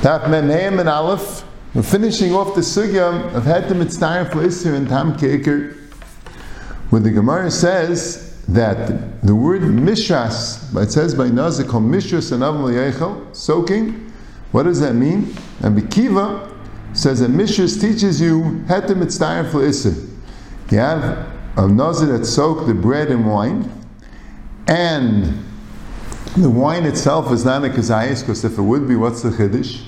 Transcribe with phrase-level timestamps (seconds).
[0.00, 1.44] Taf Mem Hem and Aleph.
[1.74, 5.76] We're finishing off the sugya of Hetem Mitzayim for Isser and Tam Keker,
[6.90, 12.42] where the Gemara says that the word Mishras, it says by Nazik called Mishras and
[12.42, 14.12] Yechel, soaking.
[14.52, 15.34] What does that mean?
[15.60, 16.54] And Bikiva
[16.94, 20.08] says that Mishras teaches you Hetem Mitzayim for Isser.
[20.70, 21.26] You have
[21.56, 23.83] a Nazir that soaked the bread and wine,
[24.66, 25.44] and
[26.36, 29.84] the wine itself is not a kazayas, because if it would be, what's the chiddush?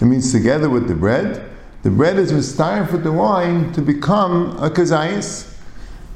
[0.00, 1.50] It means together with the bread.
[1.82, 5.54] The bread is mistayer for the wine to become a kazayas.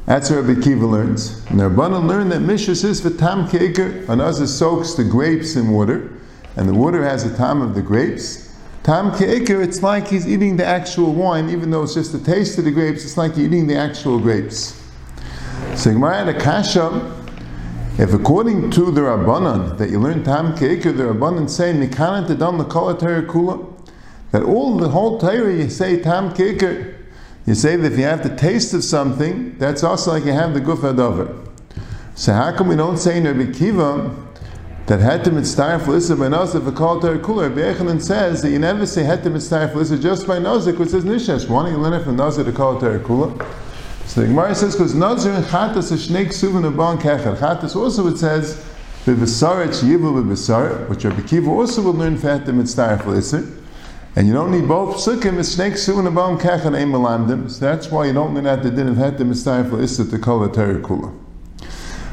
[0.07, 1.47] That's what Rabbi Kiva learns.
[1.51, 4.09] And learned that mishras is for tam keker.
[4.09, 6.11] Another soaks the grapes in water,
[6.57, 8.55] and the water has the tam of the grapes.
[8.83, 12.59] Tam keker, it's like he's eating the actual wine, even though it's just the taste
[12.59, 13.05] of the grapes.
[13.05, 14.83] It's like eating the actual grapes.
[15.77, 17.20] So Gemara had a kasha.
[18.01, 22.65] If according to the Rabbanan that you learn Tam Keker, the Rabbanan say Mikanan Tadam
[22.65, 23.91] Lakala Kula,
[24.31, 26.97] that all the whole Torah you say Tam Keker,
[27.45, 30.55] you say that if you have the taste of something, that's also like you have
[30.55, 31.47] the Guf Adover.
[32.15, 34.17] So how come we don't say in Rabbi Kiva
[34.87, 37.51] that Hetem Mitzayim Felisa by Nozik for Torah Kula?
[37.51, 41.05] Rabbi Echanan says that you never say Hetem Mitzayim Felisa just by Nozik, which says
[41.05, 41.47] Nishash.
[41.47, 43.60] Why don't you learn it from Nozik to Kal Torah Kula?
[44.11, 47.37] So the Gemara says because Nazir and Chatas are Shnei Ksuvin and Ban Kecher.
[47.37, 48.57] Chatas also it says
[49.05, 53.63] V'Visaret Yivu V'Visaret, which Rabbi Kiva also will learn Fatim Mitzayim Felisa.
[54.17, 57.49] And you don't need both psukim, it's snake suin and bam kachan ein melamdim.
[57.49, 60.19] So that's why you don't learn at the din of hetem mistayim for issa to
[60.19, 61.17] atari kula.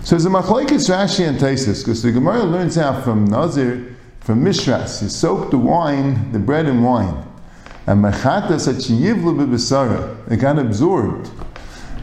[0.04, 4.46] So there's a machlekes Rashi and Taisis, because the Gemara learns out from Nazir, from
[4.46, 7.26] Mishras, he soaked the wine, the bread and wine.
[7.88, 11.32] And machatas at sheyivlu b'besara, it got absorbed.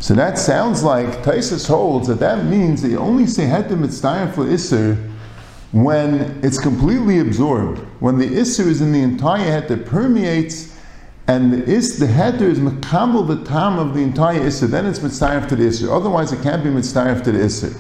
[0.05, 4.47] So that sounds like Taisis holds that that means you only say hetem mitzayim for
[4.47, 4.97] issa
[5.73, 10.79] when it's completely absorbed, when the isser is in the entire heter, permeates,
[11.27, 14.99] and the is the heter is makabel the tam of the entire isser, then it's
[14.99, 15.91] mitzayef to the isser.
[15.91, 17.75] Otherwise, it can't be mitzayef to the isser.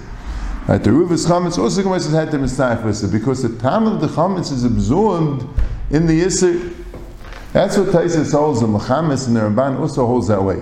[0.66, 4.50] Right, the Ruvas chametz also comes as mitzayef isser because the tam of the chametz
[4.50, 5.44] is absorbed
[5.90, 6.74] in the isser.
[7.52, 10.56] That's what Taisus holds, and Lachamis and the Ramban also holds that way.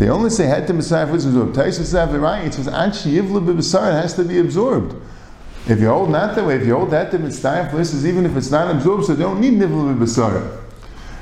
[0.00, 1.52] They only say heter mitzayef isser.
[1.52, 2.46] Taisus have the right.
[2.46, 4.94] It says actually yivlu b'basar has to be absorbed.
[5.66, 8.34] If you hold not that way, if you hold that to mitzvah places, even if
[8.34, 10.58] it's not absorbed, so they don't need nivul b'basara.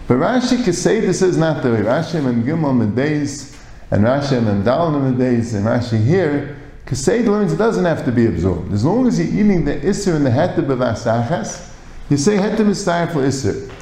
[0.06, 1.80] But Rashi Kaseda says not that way.
[1.80, 6.56] Rashi and Gimel Medeis, and Rashi and Dal Medeis, and Rashi here,
[6.86, 8.72] Kaseda learns it doesn't have to be absorbed.
[8.72, 11.68] As long as you're eating the Isser and the Heta b'vasachas,
[12.10, 13.72] you say Heta mitzvah for Isser.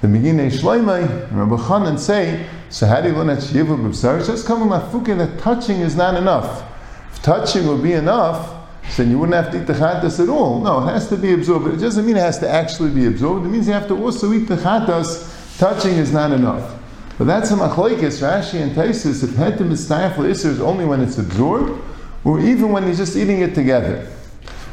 [0.00, 4.26] The Meginei Shloimei, Rabbi Chanan say, so how do you learn that Shiva b'basara?
[4.26, 6.64] Just come with Mafuka that touching is not enough.
[7.12, 8.54] If touching would be enough,
[8.96, 10.60] then you wouldn't have to eat the chatas at all.
[10.60, 11.66] No, it has to be absorbed.
[11.74, 13.44] It doesn't mean it has to actually be absorbed.
[13.46, 15.58] It means you have to also eat the chatas.
[15.58, 16.78] Touching is not enough.
[17.18, 19.24] But that's a machlekes, Rashi and Taisus.
[19.24, 21.82] If hetem is for Isser is only when it's absorbed,
[22.24, 24.06] or even when he's just eating it together.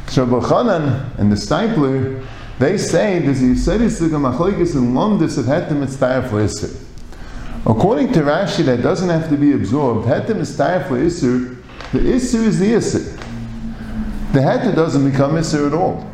[0.08, 2.26] So Bachanan and the Stipler,
[2.60, 6.83] they say there's a Yisadis machlekes and lomdis of hetem is for Isser.
[7.66, 10.08] According to Rashi, that doesn't have to be absorbed.
[10.08, 11.62] Hetem is for Isser.
[11.92, 13.24] The Isser is the Isser
[14.34, 16.10] the heter doesn't become Isser at all.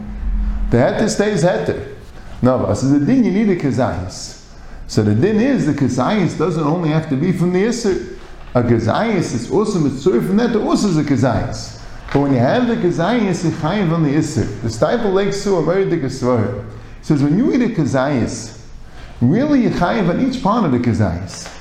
[0.71, 1.95] The heter stays heter.
[2.41, 4.45] No, so the din you need a kazayis.
[4.87, 8.17] So the din is the kazayis doesn't only have to be from the Isser.
[8.53, 11.81] A kazayis is also mitzvah from that, also is a kazayis.
[12.11, 14.61] But when you have the kazayis, you chayiv on the Isser.
[14.61, 16.65] The Stiple Lake Suah, very the Gesvara,
[17.01, 18.58] says when you eat a kazayis,
[19.21, 21.53] really you chayiv on each part of the kazayis.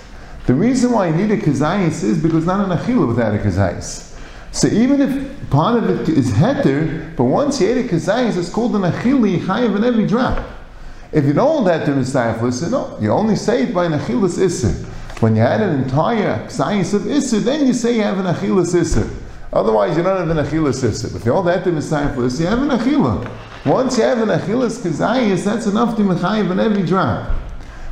[0.47, 4.17] The reason why you need a kazayis is because not an achila without a kazayis.
[4.51, 8.49] So even if part of it is heter, but once you ate a kazayis, it's
[8.49, 10.45] called an achili chayiv in every drop.
[11.11, 14.87] If you don't hold heter misayiflis, no, you only say it by an achilas isser.
[15.21, 18.75] When you had an entire kazayis of isser, then you say you have an achilas
[18.75, 19.11] isser.
[19.53, 21.17] Otherwise, you don't have an achilas isser.
[21.17, 23.31] If you hold heter misayiflis, you have an achila.
[23.66, 27.38] Once you have an achilas kazayis, that's enough to mechayiv in every drop.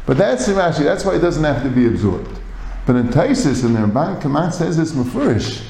[0.06, 0.84] But that's the Rashi.
[0.84, 2.40] That's why it doesn't have to be absorbed.
[2.86, 5.64] But in Taisis, and the Ramban Kamat says this mafurish.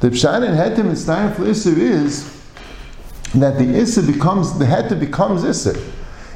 [0.00, 2.42] The pshat in heter mitzvah for isser is
[3.34, 5.80] that the isser becomes the heter becomes isser.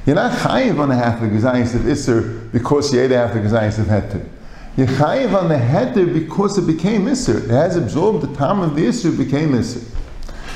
[0.05, 3.43] You're not chayiv on the half of gazayis of isser because you ate half of
[3.43, 4.29] gazayis of heter.
[4.76, 7.43] You're chayiv on the heter because it became isser.
[7.44, 9.82] It has absorbed the time of the isser, became isser.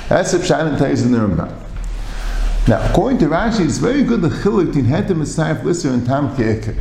[0.09, 1.70] That's the pshat in Taiz in the Ramban.
[2.69, 6.07] Now, according to Rashi, it's very good the chiluk between heter mitzvah for isser and
[6.07, 6.79] tam ke'eker.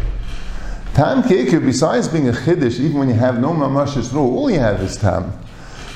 [0.93, 4.59] Tam ke'eker, besides being a chiddush, even when you have no mamash rule, all you
[4.59, 5.33] have is tam.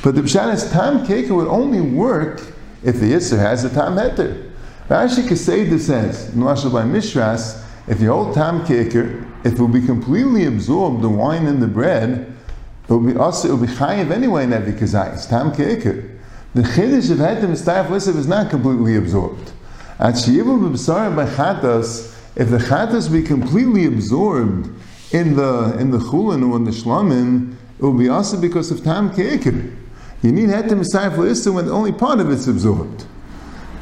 [0.03, 2.41] But the Pshat is Tam Keka would only work
[2.83, 4.51] if the Isser has a Tam Heter.
[4.89, 9.85] Rashi Kaseda says, Nuashal by Mishras, if you hold Tam Keker, if it will be
[9.85, 12.35] completely absorbed, the wine and the bread,
[12.83, 16.19] it will be also, it will be chayiv anyway in every kazayis, Tam Keker.
[16.53, 19.53] The Chiddush of Hetem Mistayaf Lissav is not completely absorbed.
[19.99, 24.69] At Shiyivim B'Bsarim by Chatas, if the Chatas be completely absorbed
[25.11, 28.83] in the in the Chulin or in the Shlamim, it will be also because of
[28.83, 29.75] Tam Keker.
[30.21, 33.05] You need Hetem Mistayaf Lissav when only part of it's absorbed.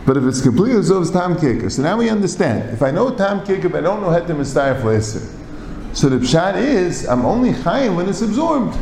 [0.06, 1.72] But if it's completely absorbed, it's Tam Keker.
[1.72, 2.72] So now we understand.
[2.72, 5.38] If I know Tam but I don't know Hetem Mistayaf Lissav,
[5.94, 8.78] so the pshat is, I'm only chayim when it's absorbed.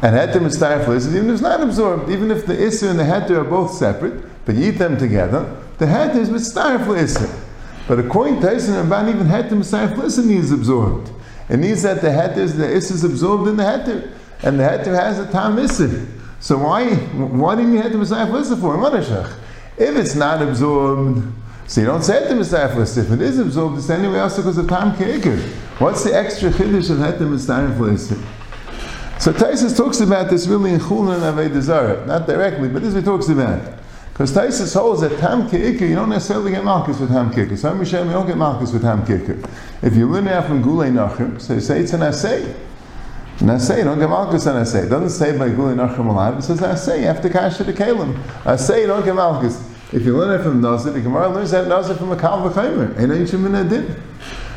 [0.00, 3.04] And heter mistayif is even if it's not absorbed, even if the isser and the
[3.04, 7.44] heter are both separate, but you eat them together, the heter is mistayif isser.
[7.86, 11.10] But according to Tyson Ramban, even heter mistayif isser needs absorbed.
[11.48, 14.64] It needs that the heter is the isser is absorbed in the heter, and the
[14.64, 16.06] heter has a tam isser.
[16.40, 19.36] So why why do you need heter mistayif isser for a
[19.76, 21.22] If it's not absorbed,
[21.66, 23.04] so you don't say heter mistayif isser.
[23.04, 25.40] If it is absorbed, it's anyway also because of tam keikir.
[25.78, 28.22] What's the extra chiddush of hetem mistayif isser?
[29.20, 32.94] So Taisus talks about this really in Chulin and Avei Zara, not directly, but this
[32.94, 33.77] he talks about.
[34.18, 37.56] Because Taisus holds that Tam Ke'ikr, you don't necessarily get Malkus with Tam Ke'ikr.
[37.56, 39.48] Some Mishem, you don't get Malkus with Tam Ke'ikr.
[39.80, 42.52] If you learn out from Gulei Nachim, so you say it's an Asay.
[43.38, 44.86] An you don't get Malkus on Asay.
[44.86, 48.16] It doesn't say by Gulei Nachim alive, it says Asay, after Kasha to Kalim.
[48.80, 49.62] You don't get Malkus.
[49.92, 52.98] If you learn it from Nazir, the Gemara learns that Nazir from a Kal V'chaymer.
[52.98, 54.02] Ain't Ain't Min.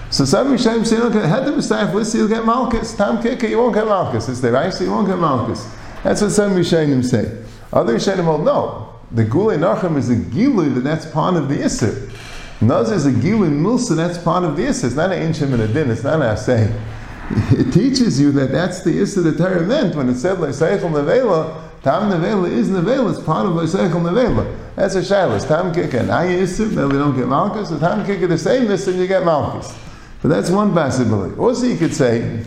[0.10, 2.96] So some Rishonim say, okay, had the Messiah list, you'll get Malchus.
[2.96, 4.28] Tam Kika, you won't get Malchus.
[4.28, 5.72] It's the so you won't get Malchus.
[6.02, 7.38] That's what some Rishonim say.
[7.72, 8.91] Other Rishonim hold, no.
[9.14, 12.10] The Gulei Nachem is a Gilui, that that's part of the Isser.
[12.62, 14.86] Naz is a Gilui Milsa, that's part of the Isser.
[14.86, 16.74] It's not an Inshim and a Din, it's not a say.
[17.52, 21.62] It teaches you that that's the Isser the Torah meant when it said, Leiseichel Nevela,
[21.82, 24.58] Tam Nevela is Nevela, it's part of Leiseichel Nevela.
[24.78, 25.46] That's a Shilas.
[25.46, 27.70] Tam Kika and Ayi Isser, then we don't get Malchus.
[27.70, 29.78] The Tam Kika the same Isser, you get Malchus.
[30.22, 31.38] But that's one possibility.
[31.38, 32.46] Also, you could say,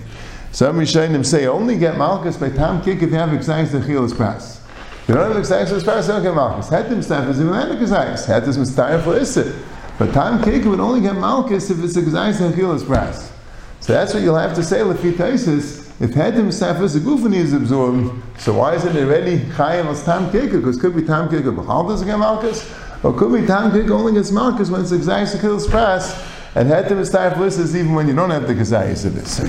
[0.51, 4.64] some Rishonim say, only get Malchus by Tam Kik if you have Exais Achilas Pass.
[5.07, 6.69] Exais Pass, you don't get Malchus.
[6.71, 8.27] Hetim stuff is even not Exais.
[8.27, 9.63] Hetim is Mistayah for Isser.
[9.99, 13.33] But Tam Kik would only get Malchus if it's Exais Achilas Pass.
[13.81, 15.85] So that's what you'll have to say, Lefitaisis.
[16.01, 20.03] If Hetim stuff is a Gufani is absorbed, so why isn't it already Chayim as
[20.05, 20.53] Tam Kik?
[20.53, 23.91] Because could be Tam Kik of Bechal doesn't get Malchus, or could be Tam Kik
[23.91, 26.35] only gets Malchus when it's Exais Achilas Pass.
[26.57, 27.33] And hetem is time
[27.77, 29.41] even when you don't have the kazayis of this.